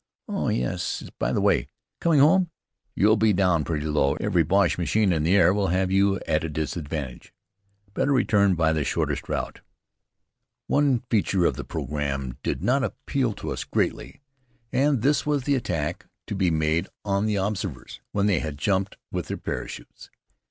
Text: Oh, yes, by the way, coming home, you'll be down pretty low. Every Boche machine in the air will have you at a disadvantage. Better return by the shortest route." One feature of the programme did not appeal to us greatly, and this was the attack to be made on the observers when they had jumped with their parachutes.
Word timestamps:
Oh, 0.27 0.49
yes, 0.49 1.07
by 1.19 1.31
the 1.31 1.41
way, 1.41 1.67
coming 1.99 2.21
home, 2.21 2.49
you'll 2.95 3.17
be 3.17 3.33
down 3.33 3.63
pretty 3.63 3.85
low. 3.85 4.15
Every 4.15 4.41
Boche 4.41 4.79
machine 4.79 5.13
in 5.13 5.21
the 5.21 5.35
air 5.35 5.53
will 5.53 5.67
have 5.67 5.91
you 5.91 6.19
at 6.25 6.43
a 6.43 6.49
disadvantage. 6.49 7.35
Better 7.93 8.11
return 8.11 8.55
by 8.55 8.73
the 8.73 8.83
shortest 8.83 9.29
route." 9.29 9.61
One 10.65 11.03
feature 11.11 11.45
of 11.45 11.53
the 11.53 11.63
programme 11.63 12.39
did 12.41 12.63
not 12.63 12.83
appeal 12.83 13.33
to 13.33 13.51
us 13.51 13.63
greatly, 13.63 14.21
and 14.73 15.03
this 15.03 15.23
was 15.23 15.43
the 15.43 15.53
attack 15.53 16.07
to 16.25 16.33
be 16.33 16.49
made 16.49 16.87
on 17.05 17.27
the 17.27 17.35
observers 17.35 18.01
when 18.11 18.25
they 18.25 18.39
had 18.39 18.57
jumped 18.57 18.97
with 19.11 19.27
their 19.27 19.37
parachutes. 19.37 20.09